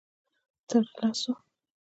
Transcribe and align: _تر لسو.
_تر 0.67 0.83
لسو. 0.99 1.31